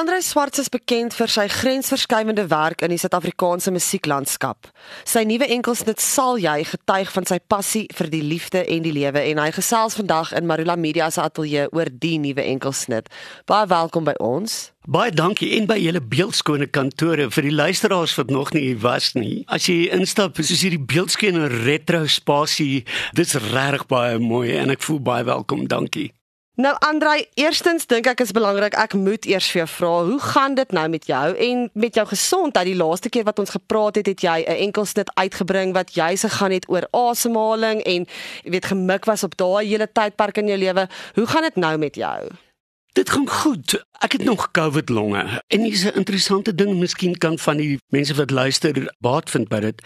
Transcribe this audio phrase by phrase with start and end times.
[0.00, 4.70] Andre Swart is bekend vir sy grensverskuivende werk in die Suid-Afrikaanse musieklandskap.
[5.04, 9.20] Sy nuwe enkelsnit sal jy getuig van sy passie vir die liefde en die lewe
[9.28, 13.10] en hy gesels vandag in Marula Media se ateljee oor die nuwe enkelsnit.
[13.50, 14.70] Baie welkom by ons.
[14.88, 19.42] Baie dankie en by julle beeldskone kantore vir die luisteraars wat nog nie was nie.
[19.52, 22.86] As jy instap, is hierdie beeldskone retro spasie.
[23.12, 25.68] Dit's regtig baie mooi en ek voel baie welkom.
[25.68, 26.08] Dankie.
[26.60, 30.56] Nou Andrei, eerstens dink ek is belangrik ek moet eers vir jou vra, hoe gaan
[30.58, 32.68] dit nou met jou en met jou gesondheid?
[32.68, 36.28] Die laaste keer wat ons gepraat het, het jy 'n enkelsnit uitgebring wat jy se
[36.28, 38.04] gaan het oor asemhaling en
[38.44, 40.88] jy weet gemik was op daai hele tydperk in jou lewe.
[41.14, 42.28] Hoe gaan dit nou met jou?
[42.92, 43.84] Dit gaan goed.
[44.04, 45.42] Ek het nog COVID longe.
[45.48, 49.60] En dis 'n interessante ding, miskien kan van die mense wat luister baat vind by
[49.60, 49.82] dit.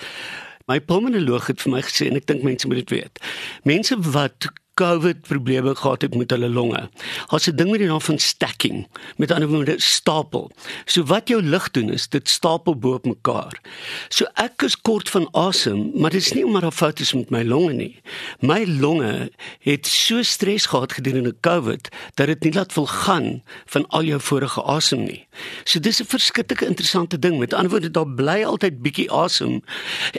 [0.67, 3.20] My pulmonoloog het vir my gesê en ek dink mense moet dit weet.
[3.62, 6.88] Mense wat COVID probleme gehad het met hulle longe.
[7.30, 10.50] Daar's 'n ding met die naam van stacking, met ander woorde stapel.
[10.84, 13.60] So wat jou lig doen is dit stapel bo op mekaar.
[14.08, 17.31] So ek is kort van asem, maar dit is nie omdat daar foute is met
[17.31, 18.00] my longe nie.
[18.41, 23.88] My longe het so stres gehad gedurende COVID dat dit nie laat wil gaan van
[23.88, 25.27] al jou vorige asem nie.
[25.64, 27.38] So dis 'n verskriklike interessante ding.
[27.38, 29.62] Met ander woorde daar bly altyd bietjie asem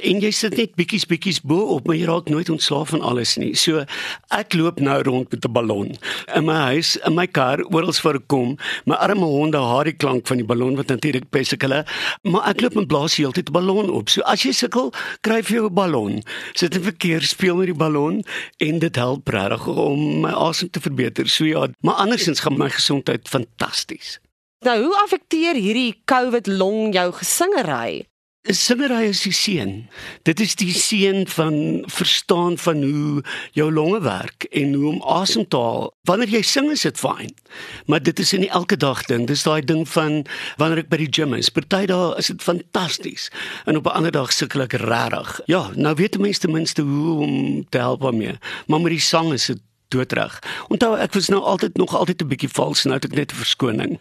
[0.02, 3.36] en jy sit net bietjies bietjies bo op, maar jy raak nooit ontslaaf van alles
[3.36, 3.56] nie.
[3.56, 3.84] So
[4.30, 5.90] ek ek loop nou rond met 'n ballon
[6.36, 8.58] in my huis, in my kar, oral waar ek kom.
[8.86, 11.86] My arme honde haar die klank van die ballon wat natuurlik pesik hulle,
[12.24, 14.10] maar ek loop en blaas heeltyd 'n ballon op.
[14.10, 16.24] So as jy sukkel, kry jy 'n ballon.
[16.54, 18.24] Sit in verkeer, speel met die ballon
[18.60, 21.28] en dit help regtig om my asem te verbeter.
[21.28, 24.20] So ja, maar andersins gaan my gesondheid fantasties.
[24.66, 28.06] Nou, hoe affekteer hierdie COVID long jou gesingery?
[28.46, 29.72] Singery is die seën.
[30.22, 31.56] Dit is die seën van
[31.90, 33.24] verstaan van hoe
[33.58, 35.88] jou longe werk en hoe om asem te haal.
[36.06, 37.34] Wanneer jy sing is dit fyn.
[37.90, 39.26] Maar dit is nie elke dag ding.
[39.26, 40.22] Dis daai ding van
[40.62, 41.50] wanneer ek by die gym is.
[41.50, 43.32] Party dae is dit fantasties
[43.66, 45.42] en op 'n ander dag sukkel ek regtig.
[45.50, 48.38] Ja, nou weet mense ten minste hoe om te help daarmee.
[48.68, 50.40] Maar met die sang is dit doodreg.
[50.68, 53.36] Onthou ek was nou altyd nog altyd 'n bietjie vals nou het ek net 'n
[53.36, 54.00] verskoning.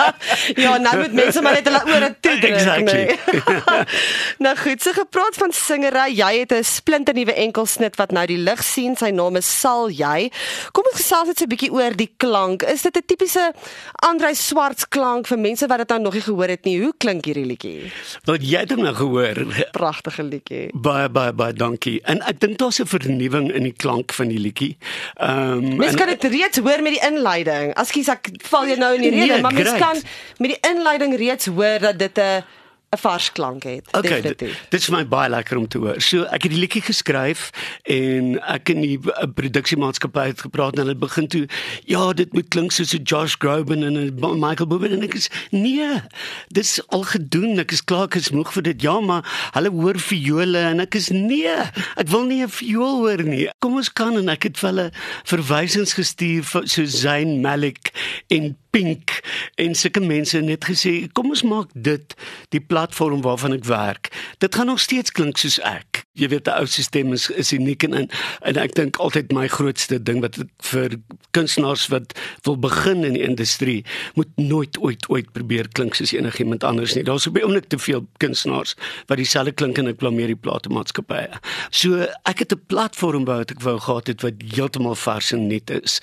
[0.64, 2.54] ja, nou moet mense maar net hulle ore toe druk.
[2.56, 3.04] Exactly.
[3.04, 3.84] Nee.
[4.44, 8.38] nou goed, so gepraat van singery, jy het 'n splinter nuwe enkelsnit wat nou die
[8.38, 8.96] lig sien.
[8.96, 10.30] Sy naam is Sal jy.
[10.72, 12.62] Kom ons gesels net so 'n bietjie oor die klank.
[12.62, 13.52] Is dit 'n tipiese
[13.92, 16.80] Andrei Swarts klank vir mense wat dit nou nog nie gehoor het nie?
[16.80, 17.92] Hoe klink hierdie liedjie?
[18.24, 19.68] Wat jy het nou gehoor.
[19.70, 20.70] Pragtige liedjie.
[20.74, 22.00] Baie baie baie dankie.
[22.02, 24.76] En ek dink daar's 'n vernuwing in die klank van die liedjie.
[25.22, 27.74] Ehm um, mens kan dit reeds hoor met die inleiding.
[27.78, 30.00] Askies ek val jy nou in die rede, nee, maar mens kan
[30.42, 32.42] met die inleiding reeds hoor dat dit 'n
[32.92, 33.88] 'n vars klank het.
[33.96, 36.00] Okay, dit is my baie lekker om te hoor.
[36.00, 37.48] So ek het die liedjie geskryf
[37.88, 41.46] en ek in die uh, produksiemaatskappy het gepraat en hulle begin toe
[41.88, 45.30] ja, dit moet klink soos 'n Josh Groban en 'n Michael Bublé en ek is
[45.50, 45.88] nee,
[46.52, 47.58] dis al gedoen.
[47.58, 48.82] Ek is klaar, ek is moeg vir dit.
[48.82, 49.24] Ja, maar
[49.56, 51.56] hulle hoor viole en ek is nee,
[51.96, 53.48] ek wil nie 'n viool hoor nie.
[53.58, 54.90] Kom ons kan en ek het vir hulle
[55.24, 57.96] verwysings gestuur so Zayn Malik
[58.28, 59.18] en Pink
[59.60, 62.14] en sulke mense net gesê kom ons maak dit
[62.54, 64.08] die platform waarvan ek werk.
[64.40, 66.06] Dit gaan nog steeds klink soos ek.
[66.16, 69.96] Jy weet die ou stelsel is is uniek en en ek dink altyd my grootste
[70.00, 70.38] ding wat
[70.70, 70.96] vir
[71.36, 72.16] kunstenaars wat
[72.48, 73.84] wil begin in die industrie
[74.16, 77.04] moet nooit ooit ooit probeer klink soos enigiemand anders nie.
[77.04, 78.76] Daar's baie oomblik te veel kunstenaars
[79.08, 81.40] wat dieselfde klink en ek blameer die platemaatskappye.
[81.70, 85.70] So ek het 'n platform wou ek wou gehad het wat heeltemal vars en nuut
[85.70, 86.00] is.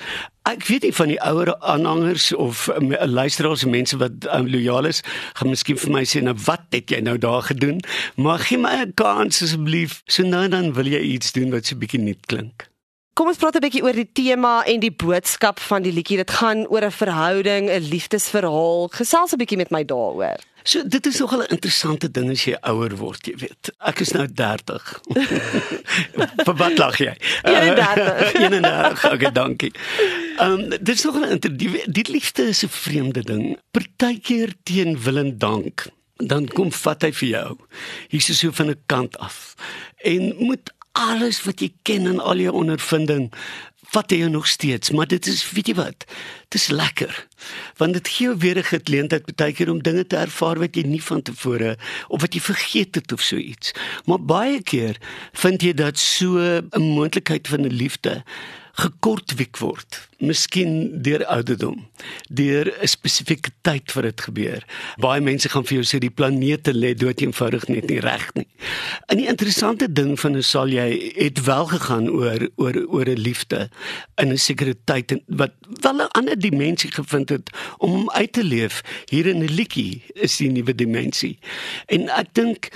[0.47, 4.85] Ek weet nie van die ouer aanhangers of um, luisteraars en mense wat um, lojaal
[4.85, 5.01] is,
[5.33, 7.81] gaan miskien vir my sê nou wat het jy nou daar gedoen?
[8.16, 10.01] Maar gee my 'n kans asseblief.
[10.07, 12.69] So nou dan wil jy iets doen wat so bietjie nuut klink.
[13.13, 16.17] Kom ons praat 'n bietjie oor die tema en die boodskap van die liedjie.
[16.17, 18.88] Dit gaan oor 'n verhouding, 'n liefdesverhaal.
[18.88, 20.39] Gesels 'n bietjie met my daaroor.
[20.64, 23.72] So dit is nogal 'n interessante ding as jy ouer word, jy weet.
[23.80, 25.02] Ek is nou 30.
[26.46, 27.16] Vir wat lag jy?
[27.44, 28.34] 31.
[28.36, 29.06] Uh, 31.
[29.14, 29.72] Okay, dankie.
[30.38, 33.58] Ehm um, dit is nogal 'n die, die liefde is 'n vreemde ding.
[33.72, 35.88] Partykeer teen wil en dank,
[36.18, 37.57] dan kom vat hy vir jou.
[38.10, 39.56] Hier's so van 'n kant af.
[40.04, 43.30] En moet alles wat jy ken en al jou ondervinding
[43.94, 46.06] vat jy nog steeds, maar dit is weet jy wat?
[46.50, 47.27] Dit is lekker.
[47.77, 50.83] Want dit gee jou weer 'n geleentheid baie keer om dinge te ervaar wat jy
[50.83, 51.77] nie van tevore
[52.07, 53.71] of wat jy vergeet het of so iets.
[54.06, 54.97] Maar baie keer
[55.33, 58.24] vind jy dat so 'n moontlikheid van 'n liefde
[58.80, 59.98] gekortwiek word.
[60.20, 61.88] Miskien deur ouderdom,
[62.28, 64.64] deur 'n spesifieke tyd wat dit gebeur.
[64.98, 68.48] Baie mense gaan vir jou sê die planete lê dood eenvoudig net nie reg nie.
[69.08, 73.20] En die interessante ding van 'n sal jy het wel gegaan oor oor oor 'n
[73.20, 73.70] liefde
[74.18, 78.44] in 'n sekere tyd en wat wel 'n ander dimensie gevind het om uit te
[78.44, 81.40] leef hier in 'n liedjie is die nuwe dimensie.
[81.88, 82.70] En ek dink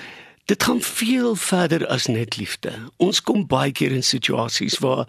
[0.46, 2.72] dit gaan veel verder as net liefde.
[2.98, 5.08] Ons kom baie keer in situasies waar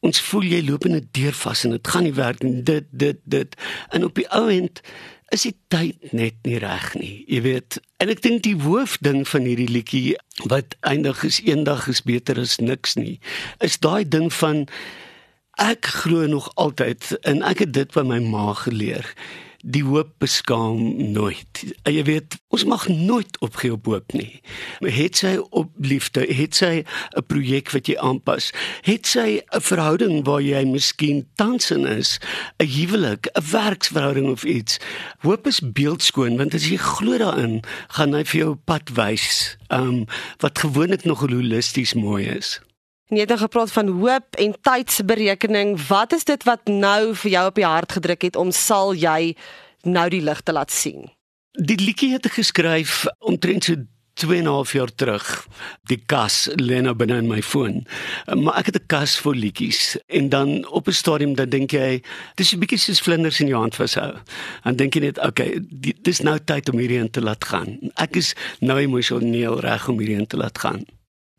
[0.00, 2.62] ons voel jy loop in 'n deur vas en dit gaan nie werk nie.
[2.62, 3.56] Dit dit dit
[3.90, 4.80] en op die ou end
[5.28, 7.24] is die tyd net nie reg nie.
[7.30, 10.16] Jy weet, en ek dink die hoofding van hierdie liedjie
[10.50, 13.20] wat eindig is eendag is beter as niks nie,
[13.60, 14.66] is daai ding van
[15.60, 19.06] ek glo nog altyd en ek het dit by my ma geleer
[19.62, 21.64] die hoop beskaam nooit.
[21.84, 24.40] Jy weet, ons mag nooit opgee op hoop nie.
[24.80, 26.84] Het sy op liefde, het sy
[27.16, 28.52] 'n projek wat jy aanpas,
[28.82, 32.18] het sy 'n verhouding waar jy miskien tans in is,
[32.58, 34.78] 'n huwelik, 'n werksverhouding of iets.
[35.20, 40.06] Hoop is beeldskoon want as jy glo daarin, gaan hy vir jou pad wys, um
[40.38, 42.60] wat gewoonlik nog holisties mooi is.
[43.10, 45.72] Jy het nou gepraat van hoop en tydsberekening.
[45.88, 49.34] Wat is dit wat nou vir jou op die hart gedruk het om sal jy
[49.82, 51.08] nou die lig te laat sien?
[51.58, 53.82] Die liedjie het ek geskryf omtrent so
[54.20, 55.46] 2 en 'n half jaar terug.
[55.90, 57.86] Die kas lê nou binne in my foon.
[58.26, 62.02] Maar ek het 'n kas vol liedjies en dan op 'n stadium dan dink jy,
[62.34, 64.14] dis 'n bietjie soos vlinders in jou hand vashou.
[64.62, 65.58] Dan dink jy net, okay,
[66.02, 67.78] dis nou tyd om hierdie in te laat gaan.
[67.94, 70.84] Ek is nou emosioneel reg om hierdie in te laat gaan.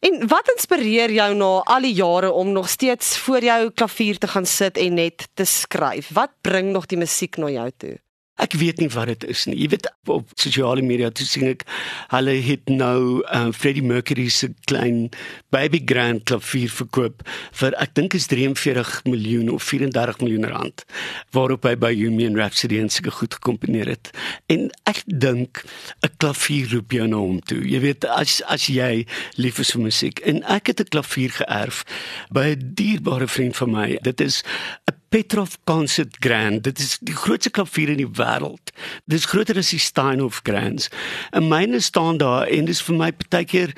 [0.02, 4.28] En wat inspireer jou na al die jare om nog steeds voor jou klavier te
[4.28, 6.10] gaan sit en net te skryf?
[6.14, 8.00] Wat bring nog die musiek na jou toe?
[8.42, 9.58] Ek weet nie wat dit is nie.
[9.62, 11.66] Jy weet op sosiale media toe sien ek
[12.12, 15.10] hulle het nou uh, Freddie Mercury se klein
[15.54, 17.22] baby grand klavier verkoop
[17.60, 20.86] vir ek dink is 43 miljoen of 34 miljoen rand
[21.36, 24.12] waarop hy by Union Rhapsody en seker goed gekomponeer het.
[24.50, 25.64] En ek dink
[26.04, 27.62] 'n klavier roep jou na hom toe.
[27.62, 29.06] Jy weet as as jy
[29.38, 31.86] lief is vir musiek en ek het 'n klavier geërf
[32.32, 34.00] by 'n dierbare vriend van my.
[34.02, 34.44] Dit is
[34.90, 36.64] 'n Petrov Concert Grand.
[36.64, 38.72] Dit is die grootste klavier in die wêreld.
[39.12, 40.88] Dit is groter as die Steinhof Grands.
[41.36, 43.74] En myne staan daar en dit is vir my baie keer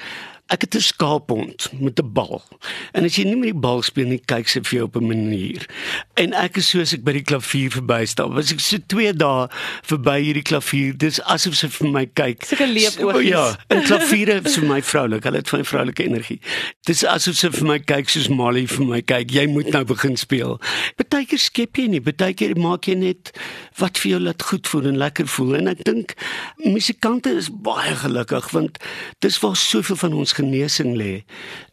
[0.54, 2.44] Ek het 'n skaaphond met 'n bal.
[2.92, 5.08] En as jy nie met die bal speel nie, kyk sy vir jou op 'n
[5.08, 5.66] manier.
[6.14, 8.34] En ek is soos ek by die klavier verbystap.
[8.34, 9.48] Was ek so 2 dae
[9.82, 12.46] verby hierdie klavier, dis asof sy vir my kyk.
[12.46, 13.30] Sulke leepoogies.
[13.30, 15.24] Ja, en klaviere is vir my vroulik.
[15.24, 16.40] Hulle het van vroulike energie.
[16.86, 19.32] Dis asof sy vir my kyk soos Molly vir my kyk.
[19.32, 20.60] Jy moet nou begin speel.
[20.96, 23.32] Partykeer skep jy nie, partykeer maak jy net
[23.80, 25.56] wat vir jou laat goed voel en lekker voel.
[25.56, 26.14] En ek dink
[26.58, 28.78] musikante is baie gelukkig want
[29.20, 31.24] dis waar soveel van ons genesing lê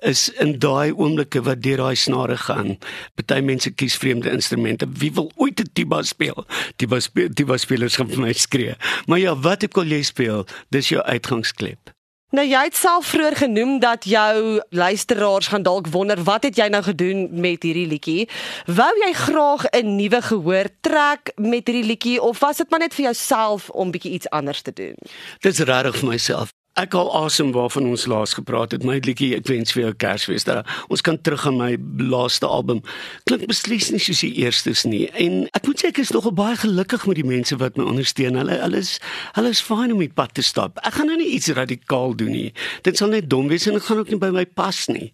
[0.07, 2.77] is in daai oomblikke wat deur daai snare gaan.
[3.19, 4.89] Party mense kies vreemde instrumente.
[5.03, 6.47] Wie wil ooit 'n tuba speel?
[6.77, 8.75] Tuba speel, tuba spelers gaan vir my skree.
[9.07, 11.95] Maar ja, wat ek al jy speel, dis jou uitgangsklep.
[12.31, 16.69] Nou jy het self vroeër genoem dat jou luisteraars gaan dalk wonder wat het jy
[16.71, 18.29] nou gedoen met hierdie liedjie?
[18.71, 22.95] Wou jy graag 'n nuwe gehoor trek met hierdie liedjie of was dit maar net
[22.95, 24.95] vir jouself om bietjie iets anders te doen?
[25.41, 26.60] Dis regtig vir myself.
[26.81, 28.85] Ek al asem waarvan ons laas gepraat het.
[28.89, 32.81] My liedjie ek wens vir jou Kersfees dat ons kan terug aan my laaste album.
[33.29, 35.03] Klink beslis nie soos die eerstes nie.
[35.21, 38.41] En ek moet sê ek is nogal baie gelukkig met die mense wat my ondersteun.
[38.41, 38.97] Hulle hulle is
[39.37, 40.81] hulle is fyn om die pad te stap.
[40.87, 42.49] Ek gaan nou nie iets radikaal doen nie.
[42.89, 45.11] Dit sal net dom wees en dit gaan ook nie by my pas nie.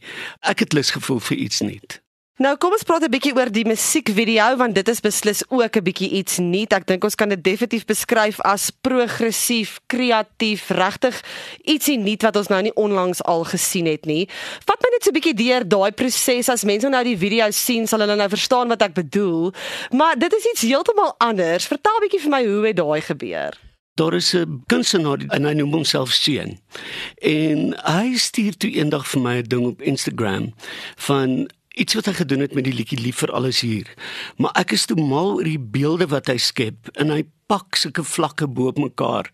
[0.47, 2.06] Ek het lus gevoel vir iets nuuts.
[2.37, 5.83] Nou kom ons praat 'n bietjie oor die musiekvideo want dit is beslis ook 'n
[5.83, 6.73] bietjie iets nuut.
[6.73, 11.23] Ek dink ons kan dit definitief beskryf as progressief, kreatief, regtig
[11.65, 14.29] ietsie nuut wat ons nou nie onlangs al gesien het nie.
[14.67, 17.87] Vat my net so 'n bietjie deur daai proses as mense nou die video sien,
[17.87, 19.53] sal hulle nou verstaan wat ek bedoel.
[19.91, 21.67] Maar dit is iets heeltemal anders.
[21.67, 23.53] Vertel 'n bietjie vir my hoe het daai gebeur?
[23.97, 26.61] Daar is 'n kunstenaar en hy noem homself Sean.
[27.19, 30.55] En hy stuur toe eendag vir my 'n ding op Instagram
[30.97, 33.89] van iets wat hy gedoen het met die liedjie lief vir alles hier.
[34.41, 38.03] Maar ek is toe mal oor die beelde wat hy skep en hy pak sulke
[38.03, 39.31] vlakke bo mekaar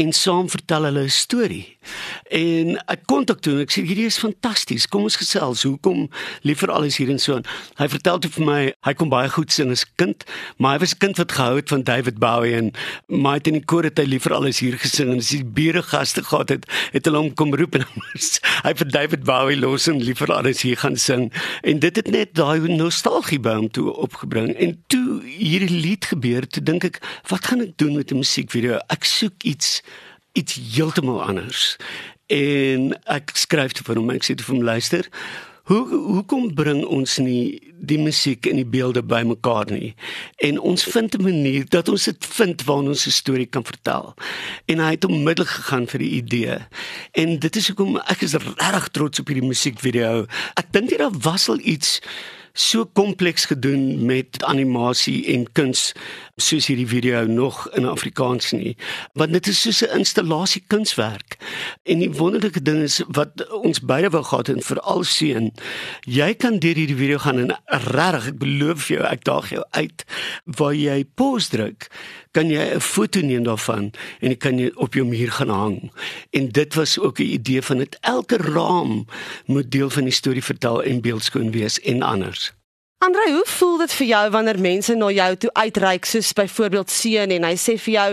[0.00, 1.76] en saam vertel hulle 'n storie.
[2.30, 4.86] En ek kontak toe en ek sê hierdie is fantasties.
[4.86, 5.62] Kom ons gesels.
[5.62, 6.08] Hoekom
[6.42, 7.40] liever alles hier en so.
[7.76, 10.24] Hy vertel toe vir my hy kon baie goed sing as kind,
[10.58, 12.72] maar hy was 'n kind wat gehou het van David Bowie en
[13.08, 15.82] maar het in die koor het hy liever alles hier gesing en as die bure
[15.82, 17.84] gaste gehad het, het hulle hom kom roep en
[18.66, 21.32] hy vir David Bowie los en liever alles hier gaan sing.
[21.62, 24.54] En dit het net daai nostalgie by hom toe opgebring.
[24.56, 28.78] En toe hierdie lied gebeur, toe dink ek, wat gaan ek doen met 'n musiekvideo?
[28.86, 29.82] Ek soek iets
[30.32, 31.76] iets heeltemal anders.
[32.26, 35.08] En ek skryf te vir hom, ek sê te vir hom luister,
[35.64, 39.94] Hoe hoekom bring ons nie die musiek en die beelde bymekaar nie?
[40.36, 44.14] En ons vind 'n manier dat ons dit vind waar ons 'n storie kan vertel.
[44.66, 46.58] En hy het onmiddellik gegaan vir die idee.
[47.12, 50.26] En dit is hoekom ek is regtig trots op hierdie musiekvideo.
[50.54, 52.00] Ek dink dit was al iets
[52.54, 55.92] so kompleks gedoen met animasie en kuns
[56.36, 58.76] soos hierdie video nog in Afrikaans nie.
[59.12, 61.33] Want dit is soos 'n installasie kunswerk
[61.82, 65.52] en die wonderlike ding is wat ons beide wou gehad en veral seën
[66.06, 70.04] jy kan deur hierdie video gaan en regtig ek beloof jou ek daag jou uit.
[70.44, 71.88] Waar jy pause druk
[72.32, 75.92] kan jy 'n foto neem daarvan en jy kan jy op jou muur gaan hang.
[76.32, 79.06] En dit was ook 'n idee van dit elke raam
[79.46, 82.52] moet deel van die storie vertel en beeldskoon wees en anders
[83.04, 87.34] Andre, hoe voel dit vir jou wanneer mense na jou toe uitreik soos byvoorbeeld seun
[87.34, 88.04] en hy sê vir jou,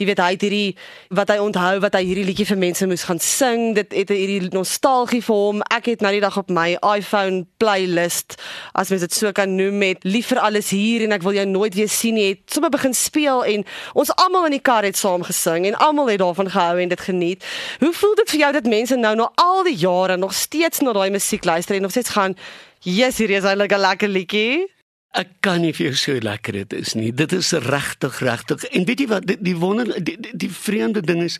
[0.00, 0.70] jy weet hy het hierdie
[1.14, 4.50] wat hy onthou wat hy hierdie liedjie vir mense moes gaan sing, dit het hierdie
[4.50, 5.60] nostalgie vir hom.
[5.70, 8.34] Ek het nou die dag op my iPhone playlist,
[8.74, 11.46] as mens dit so kan noem, met lief vir alles hier en ek wil jou
[11.52, 13.62] nooit weer sien nie, het sommer begin speel en
[13.94, 17.06] ons almal in die kar het saam gesing en almal het daarvan gehou en dit
[17.06, 17.46] geniet.
[17.84, 20.98] Hoe voel dit vir jou dat mense nou na al die jare nog steeds na
[20.98, 22.34] daai musiek luister en nog steeds gaan
[22.84, 24.66] Yes, hier is 'n lekker liedjie.
[25.14, 27.12] Ek kan nie vir jou so lekker dit is nie.
[27.14, 28.64] Dit is regtig regtig.
[28.64, 31.38] En weet jy wat die, die wonder die, die, die vreemde ding is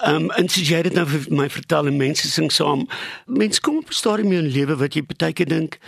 [0.00, 2.88] ehm um, en sies jy dit nou vir my vertel en mense sing saam.
[3.26, 5.78] Mense kom op 'n stadium in jou lewe wat jy baie keer dink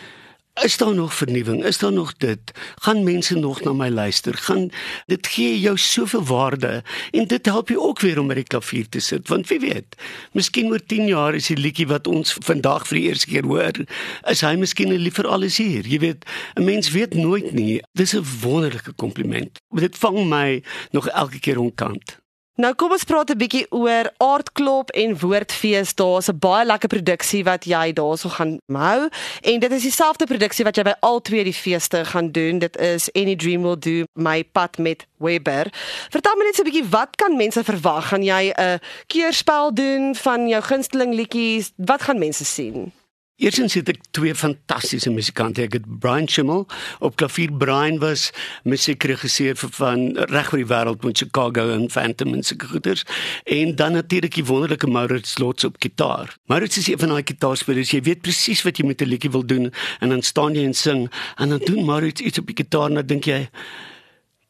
[0.61, 1.65] Is daar nog vernuwing?
[1.65, 2.41] Is daar nog dit?
[2.75, 4.35] Gaan mense nog na my luister?
[4.35, 4.71] Gaan
[5.07, 8.89] dit gee jou soveel waarde en dit help jou ook weer om by die klavier
[8.89, 9.97] te sit want wie weet,
[10.37, 13.81] miskien oor 10 jaar is die liedjie wat ons vandag vir die eerste keer hoor,
[14.29, 15.89] is hy miskien liever alles hier.
[15.89, 16.29] Jy weet,
[16.61, 17.81] 'n mens weet nooit nie.
[17.97, 19.61] Dis 'n wonderlike kompliment.
[19.73, 22.22] Dit vang my nog elke keer onkant.
[22.61, 25.95] Nou kom ons praat 'n bietjie oor Aardklop en Woordfees.
[25.95, 29.09] Daar's 'n baie lekker produksie wat jy daarso gaan hou
[29.41, 32.59] en dit is dieselfde produksie wat jy by al twee die feeste gaan doen.
[32.59, 35.67] Dit is Any Dream Will Do, My Pad met Weber.
[36.11, 38.09] Vertel my net so 'n bietjie wat kan mense verwag?
[38.09, 41.73] Gaan jy 'n keerspel doen van jou gunsteling liedjies?
[41.77, 42.93] Wat gaan mense sien?
[43.41, 45.63] Eerstens het ek twee fantastiese musikante.
[45.65, 46.67] Ek het Brian Schimmel
[47.01, 47.53] op klavier.
[47.59, 48.29] Brian was
[48.69, 53.07] musiekregisseur van reg oor die wêreld met Chicago en Phantom en sulke goeters.
[53.49, 56.37] En dan natuurlik die wonderlike Maurits Lots op gitaar.
[56.53, 57.95] Maurits is een van daai gitaarspelers.
[57.97, 60.75] Jy weet presies wat jy met 'n liedjie wil doen en dan staan jy en
[60.75, 63.49] sing en dan doen Maurits iets op die gitaar en dan dink jy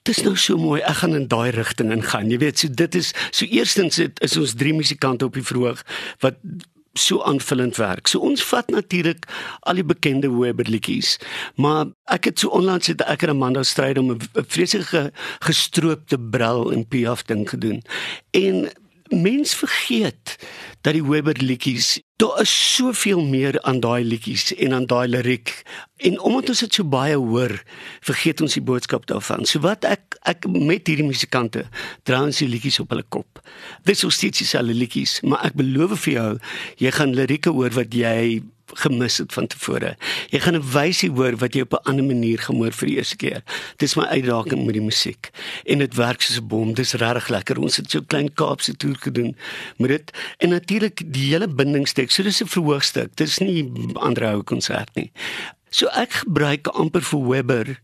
[0.02, 0.80] Dit is nou so mooi.
[0.80, 2.30] Ek gaan in daai rigting ingaan.
[2.30, 5.84] Jy weet, so dit is so eerstens het, is ons drie musikante op die verhoog
[6.18, 6.40] wat
[6.92, 8.06] so aanvullend werk.
[8.06, 9.26] So ons vat natuurlik
[9.60, 11.16] al die bekende Weber liedjies,
[11.56, 16.70] maar ek het so onlangs het ek en Amanda stryd om 'n vreeslike gestroopte bril
[16.70, 17.82] in Piaf ding gedoen.
[18.30, 18.68] En
[19.12, 20.36] mens vergeet
[20.82, 25.50] dat die Weber liedjies daar is soveel meer aan daai liedjies en aan daai liriek.
[25.96, 27.54] En omdat ons dit so baie hoor
[28.00, 29.46] vergeet ons die boodskap daarvan.
[29.46, 31.64] So wat ek ek met hierdie musikante
[32.06, 33.42] dra ons die liedjies op hulle kop.
[33.88, 36.30] Dis so steeds dieselfde liedjies maar ek beloof vir jou
[36.82, 38.42] jy gaan lirieke hoor wat jy
[38.74, 39.96] gemis het van tevore.
[40.30, 43.16] Jy gaan 'n wysie hoor wat jy op 'n ander manier gehoor vir die eerste
[43.16, 43.42] keer.
[43.76, 45.30] Dis my uitdaging met die musiek.
[45.64, 46.74] En dit werk soos 'n bom.
[46.74, 47.58] Dis regtig lekker.
[47.58, 49.36] Ons het so klein Kaapse toer gedoen
[49.76, 50.10] met dit.
[50.38, 52.10] En natuurlik die hele bindingstek.
[52.10, 53.16] So dis 'n verhoogstuk.
[53.16, 55.12] Dis nie 'n ander ou konsert nie.
[55.70, 57.80] So ek gebruik amper vir Webber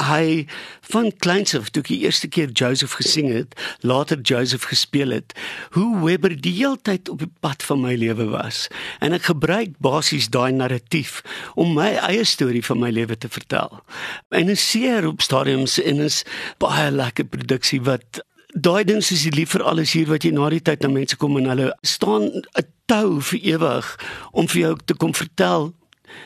[0.00, 0.46] hy
[0.92, 5.34] van kleins af toe die eerste keer Joseph gesing het, later Joseph gespeel het,
[5.76, 8.68] hoe Weber die hele tyd op die pad van my lewe was.
[9.04, 11.20] En ek gebruik basies daai narratief
[11.54, 13.82] om my eie storie van my lewe te vertel.
[14.30, 16.24] En 'n seer op stadiums en is
[16.58, 20.48] baie lekker produksie wat daai ding soos die lief vir alles hier wat jy na
[20.52, 23.86] die tyd na mense kom en hulle staan 'n tou vir ewig
[24.32, 25.72] om vir jou te kom vertel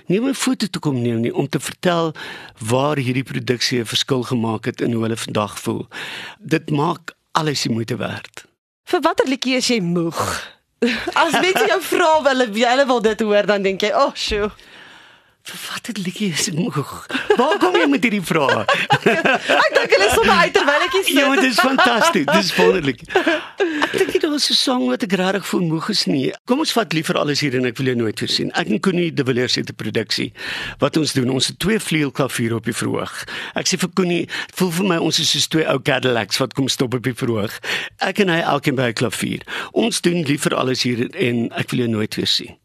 [0.06, 2.14] nie 'n foto te kom neem nie om te vertel
[2.58, 5.86] waar hierdie produksie 'n verskil gemaak het in hoe hulle vandag voel.
[6.38, 8.44] Dit maak alles die moeite werd.
[8.84, 10.54] Vir watter liedjie is jy moeg?
[11.14, 14.50] As mense jou vra wil hulle wil dit hoor dan dink jy, "Ag, oh, sjoe."
[15.52, 17.06] Wat het liedjie is moeg.
[17.36, 18.64] Waar kom jy met hierdie vrae?
[19.66, 21.18] ek dink hulle is sommer uit terwyl ek hier sit.
[21.18, 22.26] Ja, dit is fantasties.
[22.26, 23.02] Dit is wonderlik.
[23.16, 26.32] Ek dink dit is 'n sang wat ek regtig voel moeg is nie.
[26.44, 28.50] Kom ons vat liever alles hier en ek wil jou nooit weer sien.
[28.52, 30.32] Ek en Koenie de Villiers het 'n produksie
[30.78, 31.30] wat ons doen.
[31.30, 33.24] Ons het twee vleuelklavier op die verhoog.
[33.54, 36.68] Ek sê vir Koenie, voel vir my ons is soos twee ou Cadillacs wat kom
[36.68, 37.58] stop op die verhoog.
[37.98, 39.42] Ek en hy elkeen by 'n klavier.
[39.72, 42.56] Ons doen liever alles hier en ek wil jou nooit weer sien.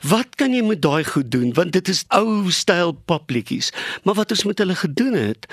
[0.00, 1.52] Wat kan jy met daai goed doen?
[1.52, 3.72] Want dit is ou styl popliedjies.
[4.04, 5.48] Maar wat ons met hulle gedoen het,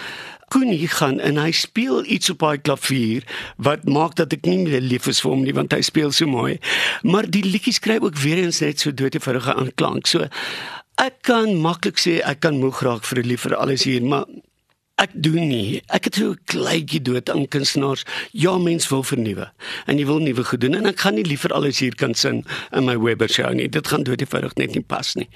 [0.47, 3.25] Koenie gaan en hy speel iets op daai klavier
[3.59, 6.29] wat maak dat ek nie meer lief is vir hom nie want hy speel so
[6.31, 6.55] mooi.
[7.03, 10.07] Maar die liedjies kry ook weer eens net so doodevoudige aanklank.
[10.07, 10.29] So
[11.03, 14.25] ek kan maklik sê ek kan moeg raak vir 'n lief vir alles hier, maar
[14.97, 15.81] Ek doen nie.
[15.93, 18.03] Ek het so 'n kleintjie dood aan kunstenaars.
[18.31, 19.51] Ja, mens wil vernuwe
[19.85, 22.45] en jy wil nuwe goed doen en ek gaan nie liever alles hier kan sing
[22.71, 23.69] in my Weber show nie.
[23.69, 25.29] Dit gaan doodgewoonig net nie pas nie.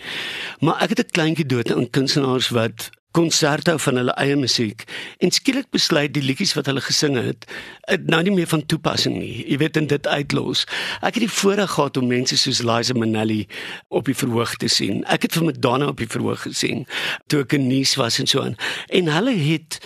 [0.60, 4.84] Maar ek het 'n kleintjie dood aan kunstenaars wat konserte van hulle eie musiek
[5.20, 7.48] en skielik besluit die liedjies wat hulle gesing het
[7.90, 9.44] het nou nie meer van toepassing nie.
[9.50, 10.64] Jy weet en dit uitlos.
[11.02, 13.42] Ek het die voorreg gehad om mense soos Liza Minnelli
[13.90, 15.04] op die verhoog te sien.
[15.12, 16.86] Ek het vir Madonna op die verhoog gesien
[17.28, 18.56] toe ek in Nice was en so aan.
[18.90, 19.82] En hulle het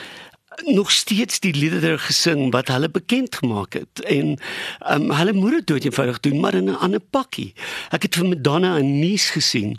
[0.70, 4.38] nog steeds die liedere gesing wat hulle bekend gemaak het en
[4.92, 7.54] um, hulle moeder dood eenvoudig doen maar in 'n ander pakkie.
[7.92, 9.78] Ek het vir Madonna in Nice gesien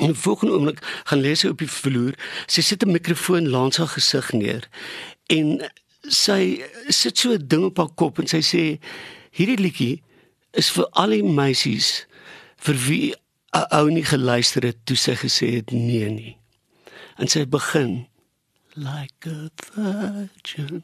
[0.00, 2.16] En die volgende oomblik gaan lê sy op die vloer.
[2.46, 4.68] Sy sit 'n mikrofoon langs haar gesig neer
[5.28, 5.60] en
[6.08, 8.62] sy sit so 'n ding op haar kop en sy sê
[9.30, 10.02] hierdie liedjie
[10.52, 12.06] is vir al die meisies
[12.56, 13.14] vir wie
[13.54, 16.36] 'n ou nie geluister het toe sy gesê het nee nie.
[17.18, 18.06] En sy begin
[18.74, 20.82] like a virgin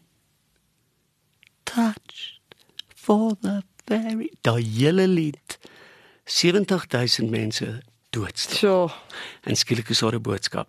[1.65, 2.41] touched
[2.95, 5.59] for the very daai hele lied
[6.25, 7.83] 70000 mense
[8.17, 8.89] doodstil.
[8.89, 8.91] So.
[9.47, 10.69] En skielik is daar 'n boodskap.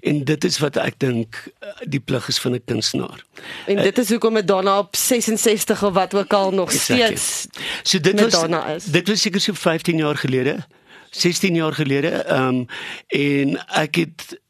[0.00, 3.24] En dit is wat ek dink eh, die plig is van 'n kunstenaar.
[3.66, 7.46] En dit is hoekom dit daarna op 66 of wat ook al nog steeds.
[7.82, 8.44] So dit was
[8.76, 8.84] is.
[8.84, 10.66] dit was seker so 15 jaar gelede.
[11.10, 12.08] 16 jaar gelede.
[12.08, 12.66] Ehm um,
[13.06, 14.40] en ek het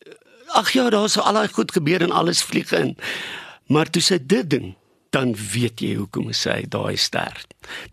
[0.46, 2.96] ag ja, daar's al daai goed gebeur en alles vlieg in.
[3.66, 4.76] Maar toe sy dit doen,
[5.14, 7.42] dan weet jy hoekom sy daai ster.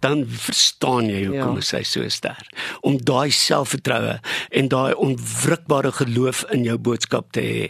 [0.03, 1.65] Dan verstaan jy hoekom ja.
[1.65, 2.41] sy so ster.
[2.86, 4.17] Om daai selfvertroue
[4.50, 7.63] en daai onwrikbare geloof in jou boodskap te hê.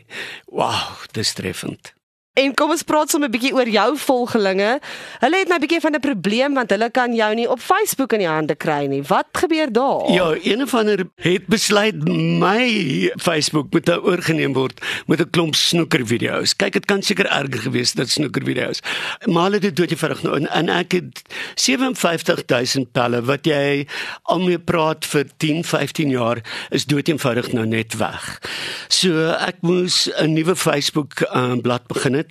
[0.52, 1.97] Wow, dis treffend.
[2.38, 4.80] En kom ons praat sommer 'n bietjie oor jou volgelinge.
[5.20, 8.14] Hulle het nou 'n bietjie van 'n probleem want hulle kan jou nie op Facebook
[8.14, 9.02] in die hande kry nie.
[9.02, 10.12] Wat gebeur daar?
[10.12, 11.96] Ja, een van hulle het besluit
[12.40, 16.56] my Facebook moet nou oorgeneem word met 'n klomp snoekervideo's.
[16.56, 18.80] Kyk, dit kan seker erger gewees het dat snoekervideo's.
[19.26, 21.22] Maar hulle het dit doodgeverg nou en, en ek het
[21.56, 23.88] 57000 pelle wat jy
[24.24, 28.42] al mee praat vir 10, 15 jaar is doodeenvoudig nou net weg.
[28.88, 32.27] So ek moes 'n nuwe Facebook um, blad begin het.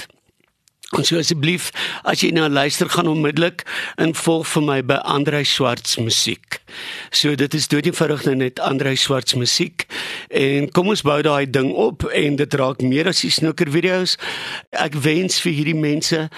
[0.94, 1.72] En so asseblief,
[2.06, 3.64] as jy nou luister, gaan onmiddellik
[3.98, 6.60] en volg vir my by Andrei Swarts musiek.
[7.10, 9.88] So dit is doodgevoudig nou net Andrei Swarts musiek
[10.30, 14.14] en kom ons bou daai ding op en dit raak meer as die snoeker video's.
[14.78, 16.28] Ek wens vir hierdie mense,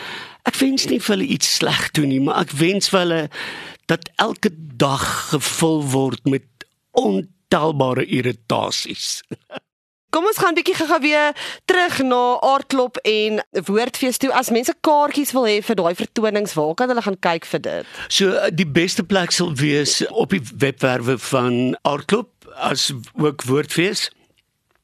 [0.49, 3.23] ek wens nie vir hulle iets sleg toe nie, maar ek wens vir hulle
[3.93, 9.19] dat elke dag gevul word met ontelbare irritasies.
[10.09, 11.35] Kom ons gaan bietjie gou weer
[11.69, 14.31] terug na aardklop en woordfees toe.
[14.33, 17.91] As mense kaartjies wil hê vir daai vertonings, waar kan hulle gaan kyk vir dit?
[18.09, 22.89] So die beste plek sal wees op die webwerwe van aardklop as
[23.21, 24.09] ook woordfees.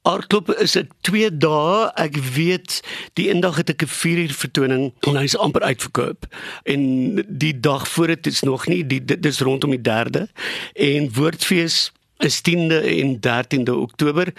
[0.05, 1.89] Aardklop is dit 2 dae.
[1.97, 2.83] Ek weet
[3.17, 6.29] die eendag het ek 'n 4 uur vertoning en hy's amper uitverkoop.
[6.69, 10.29] En die dag voor dit is nog nie, die, dit is rondom die 3de
[10.75, 14.33] en woordfees is 10de en 13de Oktober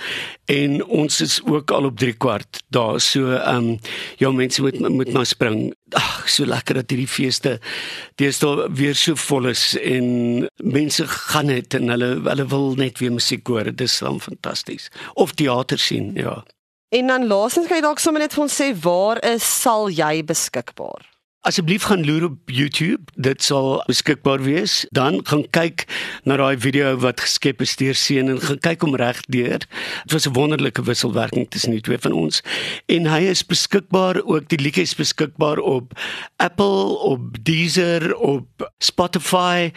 [0.45, 2.99] en ons is ook al op 3 kwart daar.
[2.99, 3.79] So ehm um,
[4.17, 5.73] ja mense moet moet maar spring.
[5.89, 7.59] Ag, so lekker dat hierdie feeste
[8.15, 13.11] deesdae weer so vol is en mense gaan net en hulle hulle wil net weer
[13.11, 13.63] musiek hoor.
[13.63, 14.89] Dit is dan fantasties.
[15.13, 16.43] Of teater sien, ja.
[16.89, 20.23] En dan laasens kan jy dalk sommer net vir ons sê waar is sal jy
[20.23, 21.14] beskikbaar?
[21.45, 23.12] Asseblief gaan loer op YouTube.
[23.13, 24.86] Dit sal beskikbaar wees.
[24.89, 25.84] Dan gaan kyk
[26.25, 29.62] na daai video wat geskep is deur Seun en gaan kyk hom reg deur.
[29.62, 32.41] Dit was 'n wonderlike wisselwerking tussen die twee van ons.
[32.89, 35.93] En hy is beskikbaar ook die liedjie is beskikbaar op
[36.38, 39.71] Apple, op Deezer, op Spotify.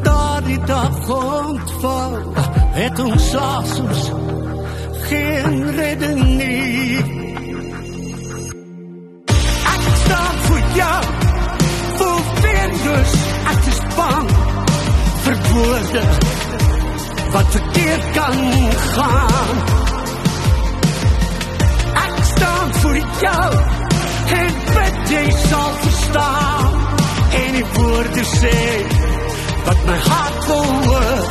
[0.02, 2.18] daardie dag ontval,
[2.80, 4.10] het ons asoms
[5.08, 6.98] geen redding nie.
[9.74, 11.02] Ek staan vir jou,
[11.96, 13.16] voor virus,
[13.54, 14.36] ek is bang
[15.24, 16.29] vir woorde
[17.30, 18.36] wat verkeerd kan
[18.76, 19.56] gaan.
[22.06, 23.50] Ek staan vir jou,
[24.38, 26.80] en bid jy sal verstaan,
[27.42, 28.56] en die woorde sê,
[29.68, 31.22] wat my hart wil hoor,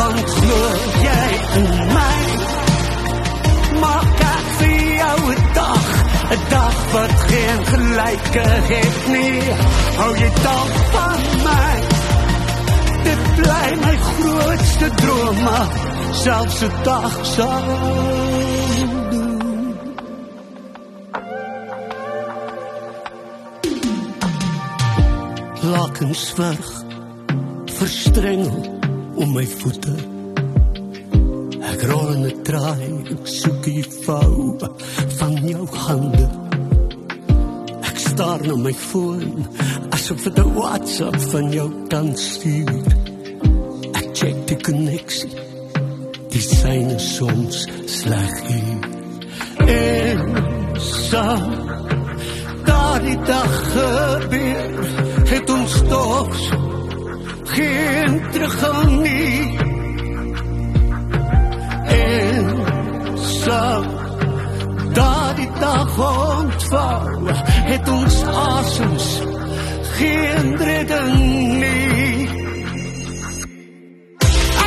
[0.00, 0.62] want glo
[1.04, 1.26] jy
[1.60, 2.16] in my,
[3.84, 5.92] maak ek vir jou een dag,
[6.30, 9.56] een dag wat geen gelijke het nie,
[10.00, 12.15] hou jy dan van my,
[13.06, 15.58] dit bly my grootste drome,
[16.12, 17.66] selfs een dag sal
[19.10, 19.34] doen.
[25.70, 26.84] Lakens verg,
[27.78, 28.78] verstrengel
[29.14, 29.94] om my voete.
[31.72, 34.58] Ek rol in 'n draai, ek soek die vou
[35.18, 36.28] van jou hande.
[38.06, 39.46] Staar na my foon,
[40.06, 42.82] asof dit 'n WhatsApp van jou kan stuur.
[43.92, 45.34] Ek check die koneksie.
[46.28, 48.78] Die syne soms sleg hier.
[49.66, 50.18] En
[50.78, 51.24] so
[52.64, 54.86] daardie dag gebeur,
[55.32, 56.36] het ons toch
[57.44, 59.58] geen teruggang nie.
[61.86, 62.44] En
[63.16, 63.84] so
[64.92, 67.30] daardie dag ontvou,
[67.72, 69.35] het ons asems
[69.96, 72.28] geen redding nie.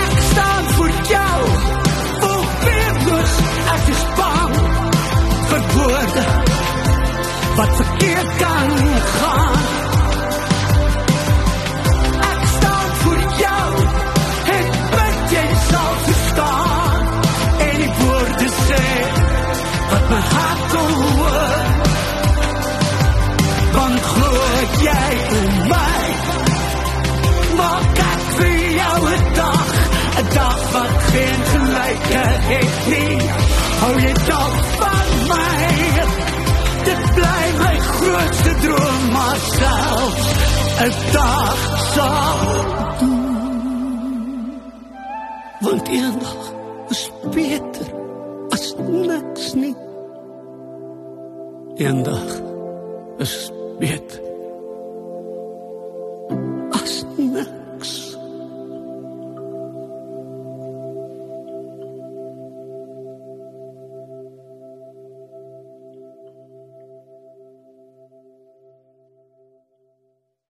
[0.02, 1.42] Ek staan vir jou,
[2.22, 3.36] voor virus,
[3.74, 4.56] ek is bang
[5.52, 6.26] vir woorde
[7.60, 8.74] wat verkeerd kan
[9.18, 9.62] gaan.
[12.32, 13.70] Ek staan vir jou,
[14.56, 17.06] en bid jy sal verstaan,
[17.68, 18.84] en die woorde sê,
[19.94, 21.49] wat my hart wil
[40.80, 42.38] een dag sal
[43.00, 44.62] doen.
[45.60, 46.54] Want een dag
[46.90, 47.94] is beter
[48.50, 49.76] as niks nie.
[51.76, 52.39] Een dag is beter